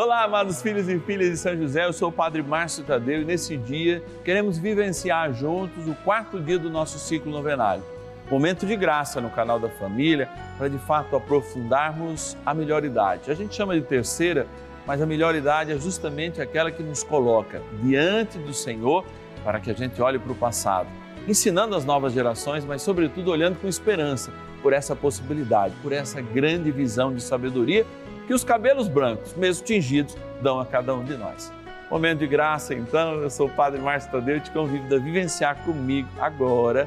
[0.00, 3.24] Olá, amados filhos e filhas de São José, eu sou o Padre Márcio Tadeu e
[3.24, 7.82] nesse dia queremos vivenciar juntos o quarto dia do nosso ciclo novenário.
[8.30, 13.28] Momento de graça no canal da família, para de fato aprofundarmos a melhor idade.
[13.28, 14.46] A gente chama de terceira,
[14.86, 19.04] mas a melhor idade é justamente aquela que nos coloca diante do Senhor
[19.42, 20.88] para que a gente olhe para o passado,
[21.26, 26.70] ensinando as novas gerações, mas sobretudo olhando com esperança por essa possibilidade, por essa grande
[26.70, 27.84] visão de sabedoria
[28.28, 31.50] que os cabelos brancos, mesmo tingidos, dão a cada um de nós.
[31.90, 35.56] Momento de graça, então, eu sou o Padre Márcio Tadeu e te convido a vivenciar
[35.64, 36.86] comigo agora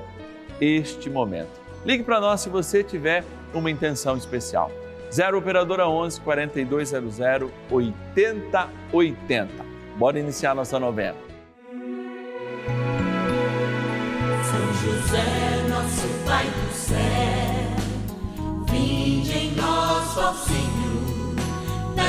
[0.62, 1.60] este momento.
[1.84, 3.24] Ligue para nós se você tiver
[3.56, 4.72] uma intenção especial.
[5.12, 7.20] 0 Operadora 11 4200
[7.72, 9.66] 8080.
[9.98, 11.18] Bora iniciar nossa novena.
[14.44, 16.98] São José, nosso Pai do céu,
[18.70, 19.56] vinde em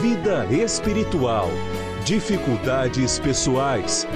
[0.00, 1.48] vida espiritual,
[2.04, 4.08] dificuldades pessoais,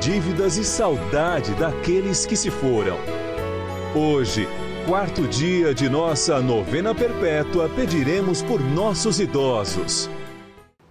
[0.00, 2.96] dívidas e saudade daqueles que se foram.
[3.94, 4.46] Hoje,
[4.86, 10.08] quarto dia de nossa novena perpétua, pediremos por nossos idosos.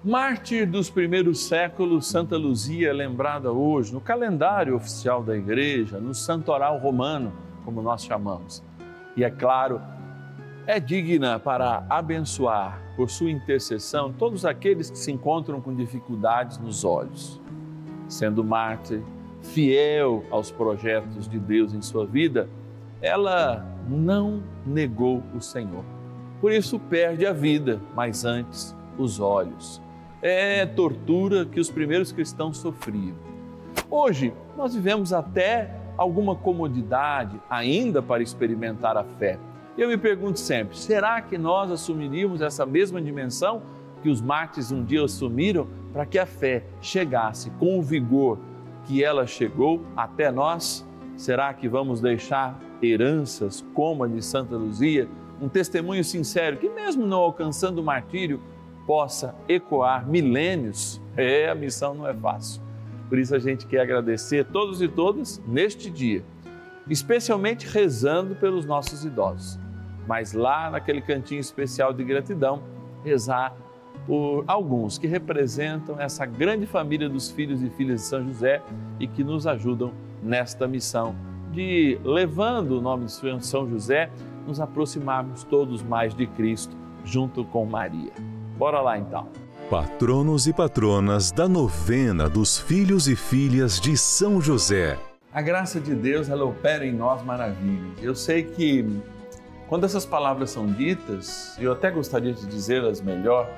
[0.03, 6.13] Mártir dos primeiros séculos, Santa Luzia é lembrada hoje no calendário oficial da Igreja, no
[6.13, 8.62] Santoral Romano, como nós chamamos.
[9.16, 9.81] E é claro,
[10.68, 16.84] é digna para abençoar por sua intercessão todos aqueles que se encontram com dificuldades nos
[16.84, 17.40] olhos.
[18.08, 19.02] Sendo mártir,
[19.42, 22.50] fiel aos projetos de Deus em sua vida,
[23.02, 25.84] ela não negou o Senhor.
[26.42, 29.81] Por isso perde a vida, mas antes os olhos.
[30.22, 33.16] É tortura que os primeiros cristãos sofriam.
[33.90, 39.38] Hoje, nós vivemos até alguma comodidade ainda para experimentar a fé.
[39.78, 43.62] Eu me pergunto sempre: será que nós assumiríamos essa mesma dimensão
[44.02, 48.40] que os mártires um dia assumiram para que a fé chegasse com o vigor
[48.86, 50.88] que ela chegou até nós?
[51.18, 55.09] Será que vamos deixar heranças como a de Santa Luzia,
[55.41, 58.42] um testemunho sincero que, mesmo não alcançando o martírio,
[58.86, 61.02] possa ecoar milênios?
[61.18, 62.62] É, a missão não é fácil.
[63.09, 66.24] Por isso a gente quer agradecer todos e todas neste dia,
[66.90, 69.65] especialmente rezando pelos nossos idosos.
[70.08, 72.62] Mas lá naquele cantinho especial de gratidão,
[73.04, 73.56] rezar
[74.06, 78.62] por alguns que representam essa grande família dos filhos e filhas de São José
[79.00, 81.16] e que nos ajudam nesta missão
[81.52, 84.12] de, levando o nome de São José,
[84.46, 88.12] nos aproximarmos todos mais de Cristo junto com Maria.
[88.58, 89.28] Bora lá então.
[89.70, 94.98] Patronos e patronas da novena dos filhos e filhas de São José.
[95.34, 98.02] A graça de Deus, ela opera em nós maravilhas.
[98.02, 98.86] Eu sei que
[99.68, 103.50] quando essas palavras são ditas, eu até gostaria de dizê-las melhor,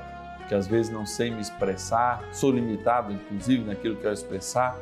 [0.48, 4.78] que às vezes não sei me expressar, sou limitado inclusive naquilo que eu expressar,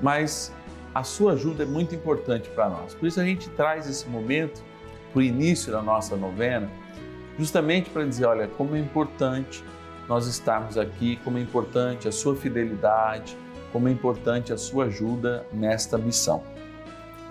[0.00, 0.52] mas
[0.94, 2.94] a sua ajuda é muito importante para nós.
[2.94, 4.62] Por isso a gente traz esse momento
[5.12, 6.70] para o início da nossa novena,
[7.38, 9.62] justamente para dizer, olha, como é importante
[10.08, 13.36] nós estarmos aqui, como é importante a sua fidelidade,
[13.72, 16.42] como é importante a sua ajuda nesta missão.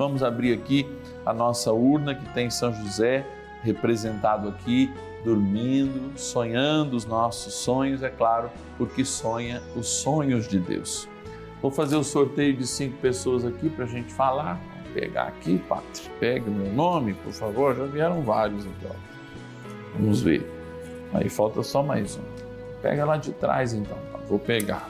[0.04, 0.86] Vamos abrir aqui
[1.26, 3.26] a nossa urna que tem São José
[3.62, 4.92] representado aqui,
[5.24, 11.08] dormindo, sonhando os nossos sonhos, é claro, porque sonha os sonhos de Deus.
[11.62, 14.60] Vou fazer o sorteio de cinco pessoas aqui para a gente falar.
[14.84, 16.12] Vou pegar aqui, Pátria.
[16.20, 17.74] Pegue o meu nome, por favor.
[17.74, 18.92] Já vieram vários então.
[19.98, 20.46] Vamos ver.
[21.14, 22.82] Aí falta só mais um.
[22.82, 23.98] Pega lá de trás então.
[24.28, 24.90] Vou pegar.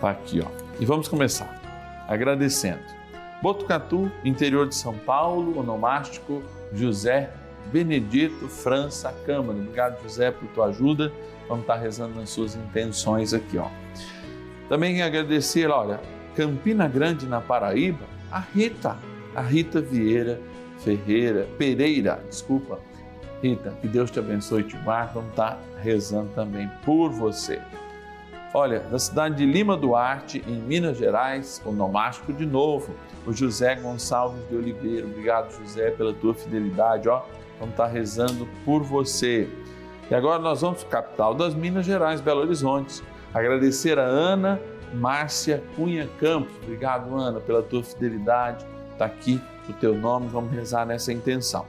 [0.00, 0.48] Tá aqui, ó.
[0.78, 1.60] E vamos começar.
[2.06, 3.01] agradecendo.
[3.42, 6.42] Botucatu, interior de São Paulo, onomástico
[6.72, 7.30] José
[7.72, 9.58] Benedito França Câmara.
[9.58, 11.12] Obrigado, José, por tua ajuda.
[11.48, 13.68] Vamos estar rezando nas suas intenções aqui, ó.
[14.68, 16.00] Também agradecer, olha,
[16.36, 18.96] Campina Grande, na Paraíba, a Rita,
[19.34, 20.40] a Rita Vieira
[20.82, 22.80] Ferreira, Pereira, desculpa.
[23.42, 25.14] Rita, que Deus te abençoe e te guarde.
[25.14, 27.60] Vamos estar rezando também por você.
[28.54, 32.94] Olha, na cidade de Lima Duarte, em Minas Gerais, o nomástico de novo,
[33.26, 35.06] o José Gonçalves de Oliveira.
[35.06, 37.08] Obrigado, José, pela tua fidelidade.
[37.08, 37.22] Ó,
[37.58, 39.48] vamos estar rezando por você.
[40.10, 43.02] E agora nós vamos para capital das Minas Gerais, Belo Horizonte.
[43.32, 44.60] Agradecer a Ana
[44.92, 46.54] Márcia Cunha Campos.
[46.62, 48.66] Obrigado, Ana, pela tua fidelidade.
[48.92, 51.64] Está aqui o teu nome, vamos rezar nessa intenção.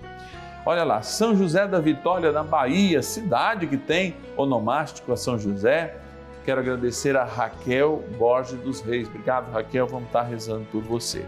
[0.66, 6.03] Olha lá, São José da Vitória, na Bahia, cidade que tem onomástico a São José
[6.44, 9.08] Quero agradecer a Raquel Borges dos Reis.
[9.08, 9.88] Obrigado, Raquel.
[9.88, 11.26] Vamos estar rezando por você.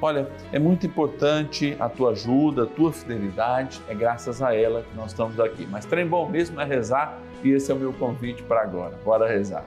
[0.00, 3.82] Olha, é muito importante a tua ajuda, a tua fidelidade.
[3.88, 5.66] É graças a ela que nós estamos aqui.
[5.68, 8.96] Mas trem bom mesmo é rezar e esse é o meu convite para agora.
[9.04, 9.64] Bora rezar.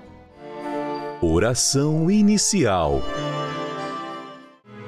[1.22, 3.02] Oração inicial.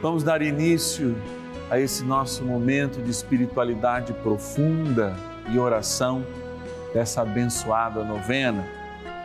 [0.02, 1.14] Vamos dar início
[1.70, 5.14] a esse nosso momento de espiritualidade profunda
[5.52, 6.26] e oração
[6.94, 8.79] dessa abençoada novena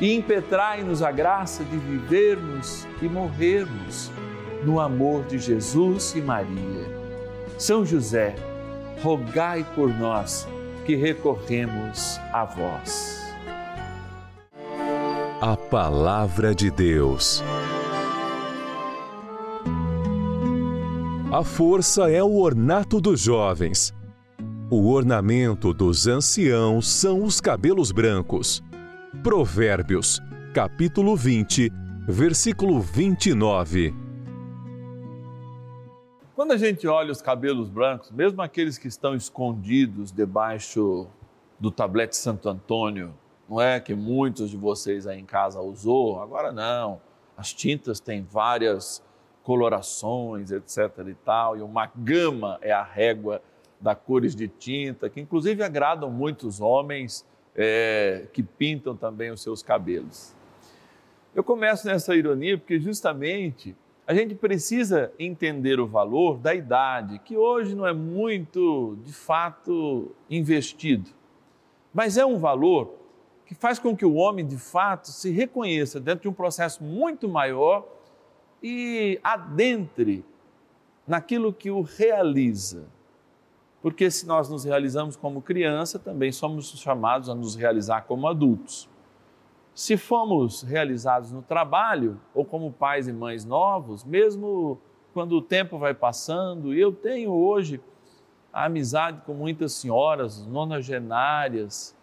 [0.00, 4.10] e impetrai-nos a graça de vivermos e morrermos
[4.64, 7.04] no amor de Jesus e Maria.
[7.58, 8.34] São José,
[9.02, 10.48] rogai por nós
[10.84, 13.22] que recorremos a vós.
[15.40, 17.42] A Palavra de Deus.
[21.30, 23.92] A força é o ornato dos jovens.
[24.70, 28.62] O ornamento dos anciãos são os cabelos brancos.
[29.22, 30.20] Provérbios,
[30.52, 31.70] capítulo 20,
[32.06, 33.94] versículo 29.
[36.34, 41.06] Quando a gente olha os cabelos brancos, mesmo aqueles que estão escondidos debaixo
[41.58, 43.14] do tablete Santo Antônio,
[43.48, 47.00] não é que muitos de vocês aí em casa usou, agora não.
[47.36, 49.02] As tintas têm várias
[49.42, 53.40] colorações, etc e tal, e uma gama é a régua
[53.80, 59.62] da cores de tinta, que inclusive agradam muitos homens é, que pintam também os seus
[59.62, 60.34] cabelos.
[61.34, 67.36] Eu começo nessa ironia porque justamente a gente precisa entender o valor da idade, que
[67.36, 71.10] hoje não é muito, de fato, investido,
[71.92, 72.94] mas é um valor
[73.46, 77.28] que faz com que o homem, de fato, se reconheça dentro de um processo muito
[77.28, 77.86] maior
[78.62, 80.24] e adentre
[81.06, 82.86] naquilo que o realiza
[83.84, 88.88] porque se nós nos realizamos como criança, também somos chamados a nos realizar como adultos.
[89.74, 94.80] Se fomos realizados no trabalho ou como pais e mães novos, mesmo
[95.12, 97.78] quando o tempo vai passando, eu tenho hoje
[98.50, 101.94] a amizade com muitas senhoras nonagenárias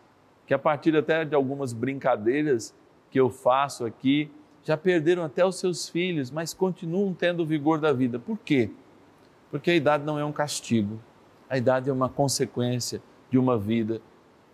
[0.45, 2.75] que a partir até de algumas brincadeiras
[3.09, 4.29] que eu faço aqui,
[4.63, 8.19] já perderam até os seus filhos, mas continuam tendo o vigor da vida.
[8.19, 8.69] Por quê?
[9.49, 10.99] Porque a idade não é um castigo,
[11.51, 14.01] a idade é uma consequência de uma vida.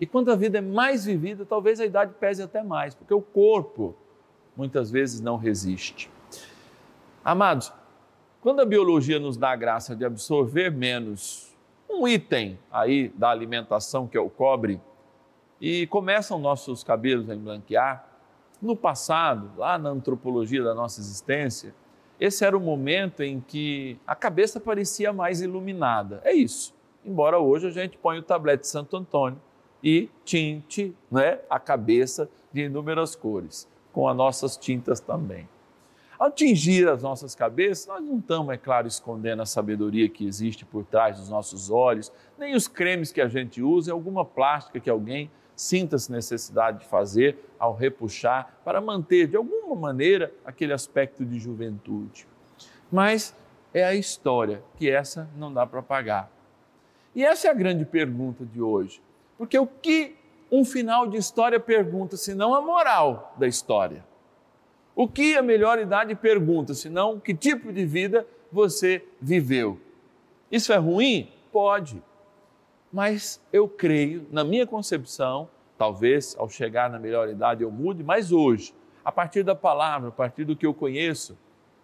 [0.01, 3.22] E quando a vida é mais vivida, talvez a idade pese até mais, porque o
[3.22, 3.96] corpo
[4.56, 6.10] muitas vezes não resiste.
[7.24, 7.72] Amados,
[8.42, 11.56] quando a biologia nos dá a graça de absorver menos
[11.88, 14.82] um item aí da alimentação, que é o cobre,
[15.62, 18.08] e começam nossos cabelos a embranquear,
[18.60, 21.75] no passado, lá na antropologia da nossa existência,
[22.20, 26.22] esse era o momento em que a cabeça parecia mais iluminada.
[26.24, 26.75] É isso.
[27.08, 29.40] Embora hoje a gente ponha o tablete de Santo Antônio
[29.82, 35.48] e tinte né, a cabeça de inúmeras cores, com as nossas tintas também.
[36.20, 40.66] Ao tingir as nossas cabeças, nós não estamos, é claro, escondendo a sabedoria que existe
[40.66, 44.90] por trás dos nossos olhos, nem os cremes que a gente usa, alguma plástica que
[44.90, 51.40] alguém sinta-se necessidade de fazer ao repuxar para manter de alguma maneira aquele aspecto de
[51.40, 52.28] juventude.
[52.92, 53.34] Mas
[53.74, 56.37] é a história que essa não dá para pagar.
[57.17, 59.01] E essa é a grande pergunta de hoje.
[59.38, 60.15] Porque o que
[60.50, 64.05] um final de história pergunta, senão a moral da história?
[64.95, 69.77] O que a melhor idade pergunta, senão que tipo de vida você viveu?
[70.50, 71.29] Isso é ruim?
[71.51, 72.01] Pode
[72.91, 78.31] mas eu creio, na minha concepção, talvez ao chegar na melhor idade eu mude, mas
[78.31, 81.38] hoje, a partir da palavra, a partir do que eu conheço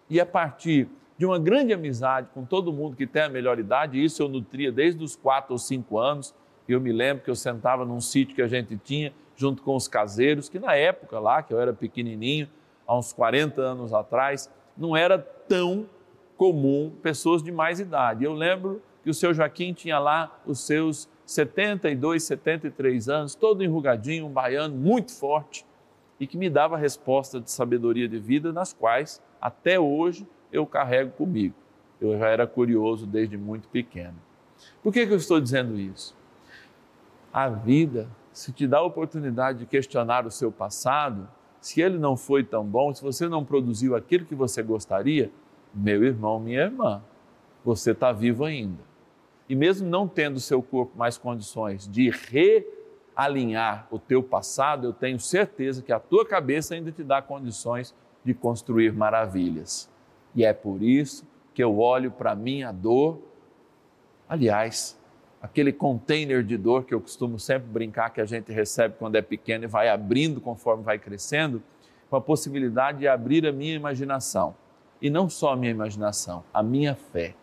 [0.08, 4.02] e a partir de uma grande amizade com todo mundo que tem a melhor idade,
[4.02, 6.34] isso eu nutria desde os quatro ou cinco anos.
[6.68, 9.86] Eu me lembro que eu sentava num sítio que a gente tinha junto com os
[9.86, 12.48] caseiros, que na época lá, que eu era pequenininho,
[12.86, 15.86] há uns 40 anos atrás, não era tão
[16.36, 18.24] comum pessoas de mais idade.
[18.24, 24.26] Eu lembro que o seu Joaquim tinha lá os seus 72, 73 anos, todo enrugadinho,
[24.26, 25.64] um baiano muito forte
[26.18, 31.10] e que me dava respostas de sabedoria de vida, nas quais até hoje eu carrego
[31.12, 31.54] comigo.
[32.00, 34.16] Eu já era curioso desde muito pequeno.
[34.82, 36.16] Por que, que eu estou dizendo isso?
[37.32, 41.28] A vida, se te dá a oportunidade de questionar o seu passado,
[41.60, 45.30] se ele não foi tão bom, se você não produziu aquilo que você gostaria,
[45.74, 47.02] meu irmão, minha irmã,
[47.64, 48.94] você está vivo ainda
[49.48, 55.20] e mesmo não tendo seu corpo mais condições de realinhar o teu passado, eu tenho
[55.20, 57.94] certeza que a tua cabeça ainda te dá condições
[58.24, 59.90] de construir maravilhas.
[60.34, 63.20] E é por isso que eu olho para minha dor,
[64.28, 64.98] aliás,
[65.40, 69.22] aquele container de dor que eu costumo sempre brincar que a gente recebe quando é
[69.22, 71.62] pequeno e vai abrindo conforme vai crescendo,
[72.10, 74.54] com a possibilidade de abrir a minha imaginação.
[75.00, 77.34] E não só a minha imaginação, a minha fé.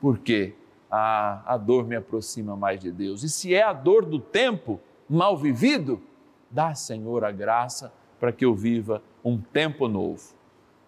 [0.00, 0.54] Por quê?
[0.90, 3.22] a, a dor me aproxima mais de Deus.
[3.22, 6.00] E se é a dor do tempo mal vivido,
[6.50, 10.34] dá, Senhor, a graça para que eu viva um tempo novo.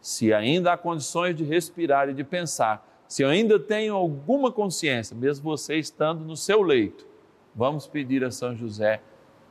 [0.08, 5.14] Se ainda há condições de respirar e de pensar, se eu ainda tenho alguma consciência,
[5.14, 7.06] mesmo você estando no seu leito,
[7.54, 9.02] vamos pedir a São José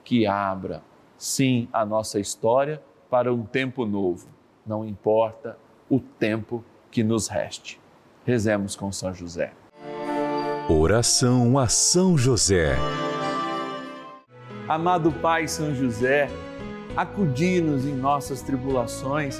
[0.04, 0.82] que abra,
[1.16, 4.30] sim, a nossa história para um tempo novo.
[4.66, 5.56] Não importa
[5.88, 7.80] o tempo que nos reste.
[8.26, 9.54] Rezemos com São José.
[10.68, 12.76] Oração a São José.
[14.68, 16.28] Amado Pai São José,
[16.96, 19.40] acudi-nos em nossas tribulações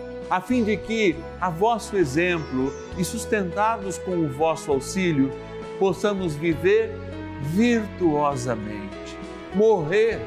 [0.31, 5.29] a fim de que, a vosso exemplo e sustentados com o vosso auxílio,
[5.77, 6.95] possamos viver
[7.41, 9.17] virtuosamente,
[9.53, 10.21] morrer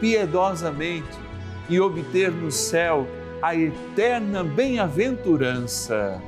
[0.00, 1.18] piedosamente
[1.68, 3.06] e obter no céu
[3.42, 6.22] a eterna bem-aventurança.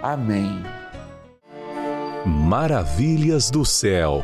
[0.00, 0.62] Amém.
[2.24, 4.22] Maravilhas do céu.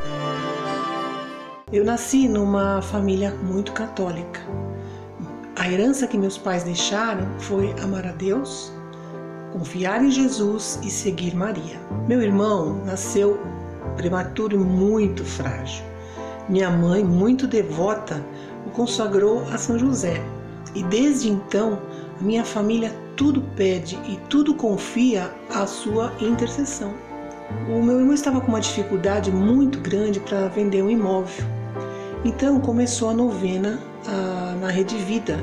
[1.72, 4.40] Eu nasci numa família muito católica.
[5.60, 8.72] A herança que meus pais deixaram foi amar a Deus,
[9.52, 11.78] confiar em Jesus e seguir Maria.
[12.08, 13.38] Meu irmão nasceu
[13.94, 15.84] prematuro e muito frágil.
[16.48, 18.24] Minha mãe, muito devota,
[18.66, 20.22] o consagrou a São José.
[20.74, 21.78] E desde então,
[22.18, 26.94] a minha família tudo pede e tudo confia à sua intercessão.
[27.68, 31.59] O meu irmão estava com uma dificuldade muito grande para vender um imóvel.
[32.22, 35.42] Então começou a novena a, na Rede Vida.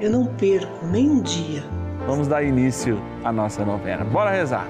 [0.00, 1.64] Eu não perco nem um dia.
[2.06, 4.04] Vamos dar início à nossa novena.
[4.04, 4.68] Bora rezar.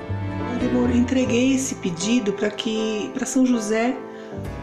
[0.63, 3.95] Eu entreguei esse pedido para que para São José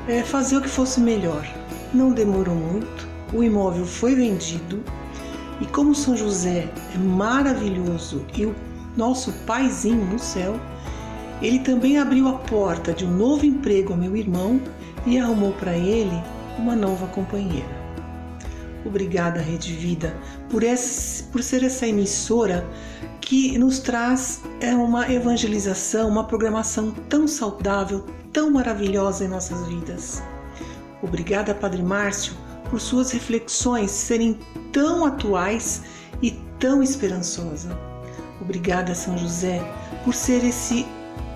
[0.08, 1.46] é, fazer o que fosse melhor.
[1.94, 3.08] Não demorou muito.
[3.32, 4.84] O imóvel foi vendido
[5.62, 8.56] e como São José é maravilhoso e o
[8.98, 10.60] nosso paizinho no céu,
[11.40, 14.60] ele também abriu a porta de um novo emprego ao meu irmão
[15.06, 16.20] e arrumou para ele
[16.60, 17.90] uma nova companheira.
[18.86, 20.16] Obrigada, Rede Vida,
[20.50, 22.66] por, essa, por ser essa emissora
[23.22, 30.24] que nos traz é, uma evangelização, uma programação tão saudável, tão maravilhosa em nossas vidas.
[31.02, 32.34] Obrigada, Padre Márcio,
[32.70, 34.40] por suas reflexões serem
[34.72, 35.84] tão atuais
[36.22, 37.78] e tão esperançosa.
[38.42, 39.62] Obrigada, São José,
[40.04, 40.86] por ser esse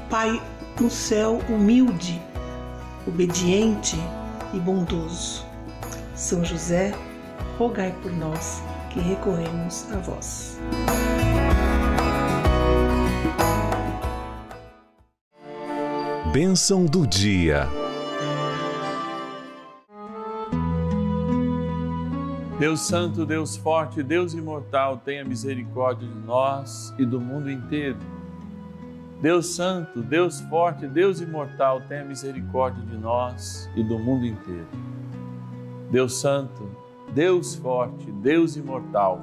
[0.10, 0.42] Pai
[0.80, 2.22] no céu humilde,
[3.08, 3.98] obediente
[4.54, 5.46] e bondoso.
[6.16, 6.94] São José,
[7.58, 10.60] rogai por nós que recorremos a vós.
[16.32, 17.68] Bênção do dia.
[22.60, 27.98] Deus Santo, Deus Forte, Deus Imortal, tenha misericórdia de nós e do mundo inteiro.
[29.24, 34.68] Deus Santo, Deus Forte, Deus Imortal, tenha misericórdia de nós e do mundo inteiro.
[35.90, 36.70] Deus Santo,
[37.14, 39.22] Deus Forte, Deus Imortal,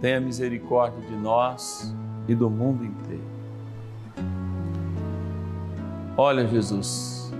[0.00, 1.94] tenha misericórdia de nós
[2.26, 3.22] e do mundo inteiro.
[6.16, 7.32] Olha, Jesus,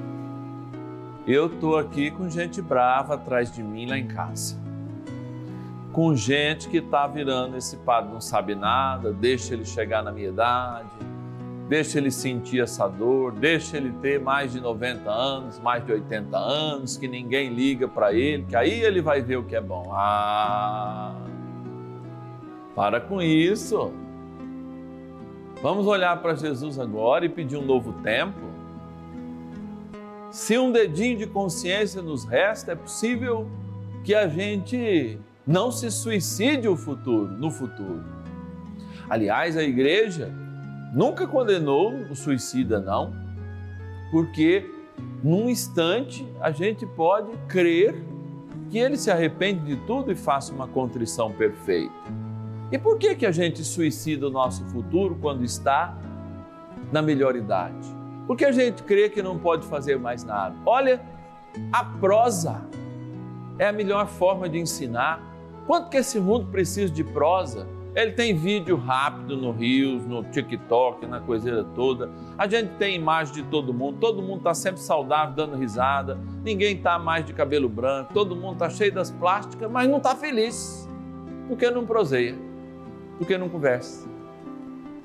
[1.26, 4.56] eu estou aqui com gente brava atrás de mim lá em casa.
[5.92, 10.28] Com gente que está virando esse padre não sabe nada, deixa ele chegar na minha
[10.28, 11.11] idade
[11.72, 16.36] deixa ele sentir essa dor, deixa ele ter mais de 90 anos, mais de 80
[16.36, 19.90] anos, que ninguém liga para ele, que aí ele vai ver o que é bom.
[19.90, 21.16] Ah,
[22.76, 23.90] para com isso.
[25.62, 28.38] Vamos olhar para Jesus agora e pedir um novo tempo.
[30.30, 33.48] Se um dedinho de consciência nos resta, é possível
[34.04, 38.04] que a gente não se suicide o futuro, no futuro.
[39.08, 40.41] Aliás, a igreja
[40.92, 43.14] nunca condenou o suicida, não,
[44.10, 44.70] porque
[45.22, 47.94] num instante a gente pode crer
[48.70, 51.92] que ele se arrepende de tudo e faça uma contrição perfeita.
[52.70, 55.96] E por que, que a gente suicida o nosso futuro quando está
[56.90, 57.86] na melhor idade?
[58.26, 60.56] Porque a gente crê que não pode fazer mais nada.
[60.64, 61.02] Olha,
[61.70, 62.62] a prosa
[63.58, 65.22] é a melhor forma de ensinar.
[65.66, 67.68] Quanto que esse mundo precisa de prosa?
[67.94, 72.10] Ele tem vídeo rápido no Rios, no TikTok, na coiseira toda.
[72.38, 76.18] A gente tem imagem de todo mundo, todo mundo está sempre saudável, dando risada.
[76.42, 80.16] Ninguém está mais de cabelo branco, todo mundo está cheio das plásticas, mas não está
[80.16, 80.88] feliz.
[81.48, 82.34] Porque não proseia,
[83.18, 84.08] porque não conversa.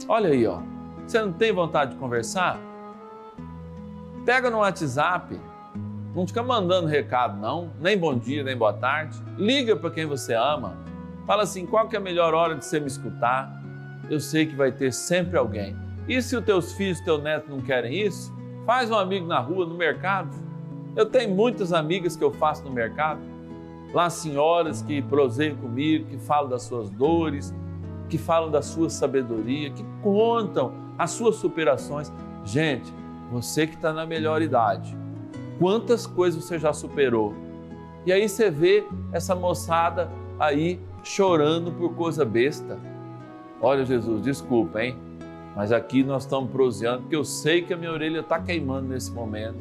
[0.08, 0.62] Olha aí, ó.
[1.06, 2.58] Você não tem vontade de conversar?
[4.26, 5.38] Pega no WhatsApp,
[6.16, 9.22] não fica mandando recado, não, nem bom dia, nem boa tarde.
[9.38, 10.87] Liga para quem você ama
[11.28, 13.52] Fala assim: qual que é a melhor hora de você me escutar?
[14.10, 15.76] Eu sei que vai ter sempre alguém.
[16.08, 18.34] E se os teus filhos, teu neto não querem isso?
[18.66, 20.34] Faz um amigo na rua, no mercado.
[20.96, 23.20] Eu tenho muitas amigas que eu faço no mercado.
[23.94, 27.54] Lá senhoras que proseiam comigo, que falam das suas dores,
[28.10, 32.12] que falam da sua sabedoria, que contam as suas superações.
[32.46, 32.92] Gente,
[33.30, 34.98] você que está na melhor idade,
[35.60, 37.34] quantas coisas você já superou?
[38.06, 40.10] E aí você vê essa moçada
[40.40, 42.78] aí chorando por coisa besta.
[43.62, 44.98] Olha, Jesus, desculpa, hein?
[45.56, 49.12] Mas aqui nós estamos proseando, porque eu sei que a minha orelha está queimando nesse
[49.12, 49.58] momento.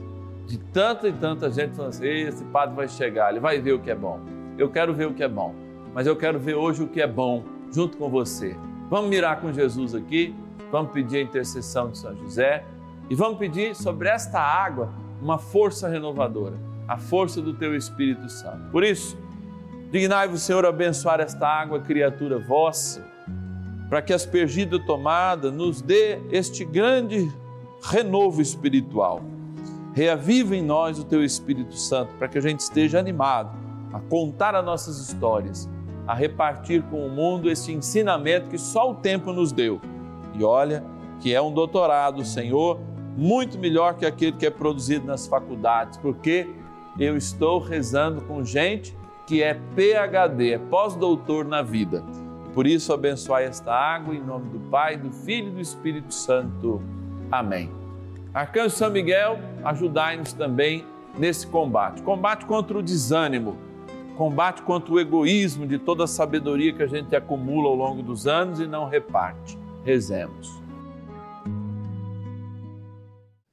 [0.46, 3.78] De tanta e tanta gente falando assim: esse padre vai chegar, ele vai ver o
[3.78, 4.20] que é bom.
[4.59, 5.54] Eu quero ver o que é bom,
[5.94, 8.56] mas eu quero ver hoje o que é bom junto com você.
[8.90, 10.35] Vamos mirar com Jesus aqui,
[10.70, 12.64] vamos pedir a intercessão de São José
[13.09, 16.56] e vamos pedir sobre esta água uma força renovadora,
[16.87, 18.70] a força do teu Espírito Santo.
[18.70, 19.16] Por isso,
[19.90, 23.05] dignai-vos, Senhor, abençoar esta água, criatura vossa,
[23.88, 27.31] para que aspergida tomada nos dê este grande
[27.83, 29.22] renovo espiritual.
[29.94, 33.57] Reaviva em nós o teu Espírito Santo, para que a gente esteja animado
[33.92, 35.68] a contar as nossas histórias
[36.07, 39.81] a repartir com o mundo esse ensinamento que só o tempo nos deu.
[40.35, 40.85] E olha
[41.20, 42.79] que é um doutorado, Senhor,
[43.16, 46.49] muito melhor que aquele que é produzido nas faculdades, porque
[46.99, 48.96] eu estou rezando com gente
[49.27, 52.05] que é PhD, é pós-doutor na vida.
[52.55, 56.81] Por isso, abençoai esta água em nome do Pai, do Filho e do Espírito Santo.
[57.31, 57.71] Amém.
[58.33, 60.85] Arcanjo São Miguel, ajudai-nos também
[61.19, 63.57] nesse combate combate contra o desânimo
[64.17, 68.27] combate contra o egoísmo de toda a sabedoria que a gente acumula ao longo dos
[68.27, 69.59] anos e não reparte.
[69.85, 70.61] Rezemos.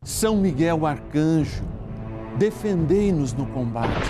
[0.04, 1.64] São Miguel Arcanjo,
[2.38, 4.10] defendei-nos no combate.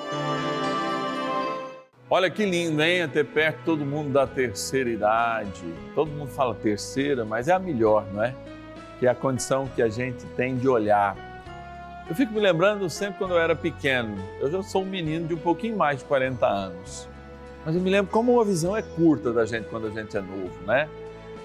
[2.11, 3.01] Olha que lindo, hein?
[3.01, 5.63] Até perto todo mundo da terceira idade.
[5.95, 8.35] Todo mundo fala terceira, mas é a melhor, não é?
[8.99, 11.31] Que é a condição que a gente tem de olhar
[12.11, 14.17] eu fico me lembrando sempre quando eu era pequeno.
[14.41, 17.07] Eu já sou um menino de um pouquinho mais de 40 anos.
[17.65, 20.19] Mas eu me lembro como a visão é curta da gente quando a gente é
[20.19, 20.89] novo, né?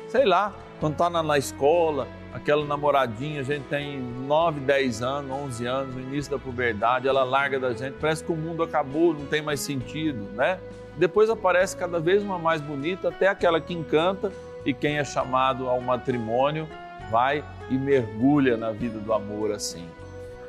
[0.08, 5.30] Sei lá, quando tá na, na escola, aquela namoradinha, a gente tem 9, 10 anos,
[5.30, 9.14] 11 anos, no início da puberdade, ela larga da gente, parece que o mundo acabou,
[9.14, 10.60] não tem mais sentido, né?
[10.98, 14.30] Depois aparece cada vez uma mais bonita, até aquela que encanta,
[14.66, 16.68] e quem é chamado ao matrimônio
[17.10, 19.88] vai e mergulha na vida do amor assim.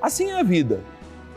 [0.02, 0.82] Assim é a vida.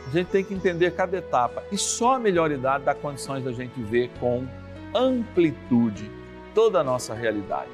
[0.05, 3.51] A gente tem que entender cada etapa e só a melhor idade dá condições da
[3.51, 4.45] gente ver com
[4.93, 6.11] amplitude
[6.53, 7.69] toda a nossa realidade.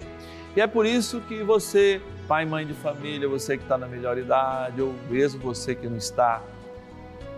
[0.56, 4.18] E é por isso que você, pai mãe de família, você que está na melhor
[4.18, 6.42] idade, ou mesmo você que não está,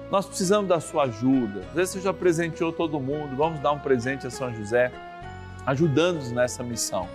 [0.10, 1.62] nós precisamos da sua ajuda.
[1.70, 4.92] Às vezes você já presenteou todo mundo, vamos dar um presente a São José,
[5.66, 7.08] ajudando-nos nessa missão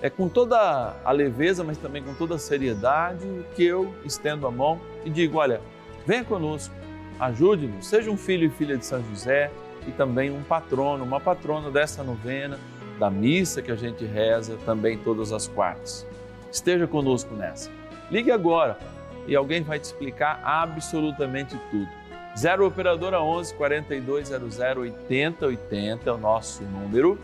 [0.00, 4.50] é com toda a leveza, mas também com toda a seriedade que eu estendo a
[4.50, 5.60] mão e digo: olha,
[6.06, 6.74] venha conosco,
[7.18, 9.50] ajude-nos, seja um filho e filha de São José
[9.86, 12.58] e também um patrono, uma patrona dessa novena,
[12.98, 16.06] da missa que a gente reza também todas as quartas.
[16.50, 17.70] Esteja conosco nessa.
[18.10, 18.78] Ligue agora
[19.26, 21.88] e alguém vai te explicar absolutamente tudo.
[22.36, 27.18] 0 Operadora 11 4200 8080 é o nosso número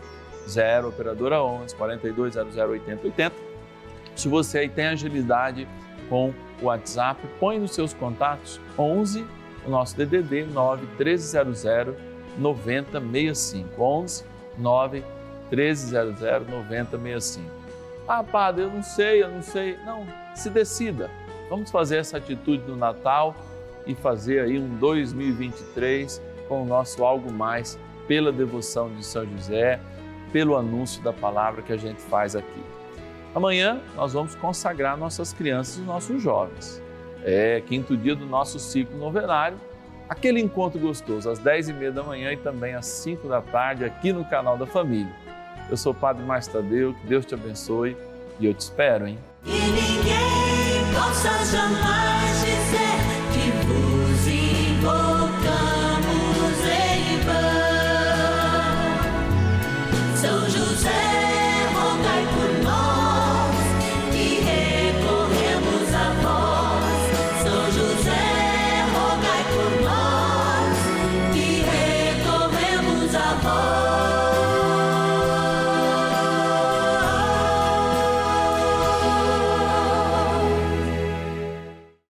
[0.47, 3.35] 0 operadora 11 4200 8080.
[4.15, 5.67] Se você aí tem agilidade
[6.09, 9.25] com o WhatsApp, põe nos seus contatos 11
[9.65, 11.63] o nosso DDD 9 1300
[12.37, 14.23] 9065 11
[14.57, 15.03] 9
[15.51, 17.54] 1300 9065.
[18.07, 19.77] Ah, padre, eu não sei, eu não sei.
[19.85, 21.09] Não, se decida.
[21.49, 23.35] Vamos fazer essa atitude no Natal
[23.85, 29.79] e fazer aí um 2023 com o nosso algo mais pela devoção de São José
[30.31, 32.61] pelo anúncio da palavra que a gente faz aqui.
[33.33, 36.81] Amanhã nós vamos consagrar nossas crianças e nossos jovens.
[37.23, 39.57] É quinto dia do nosso ciclo novenário,
[40.07, 43.83] aquele encontro gostoso às dez e meia da manhã e também às cinco da tarde
[43.83, 45.24] aqui no canal da Família.
[45.69, 47.97] Eu sou o Padre Márcio Tadeu, que Deus te abençoe
[48.39, 49.17] e eu te espero, hein?
[49.45, 52.94] E ninguém possa jamais dizer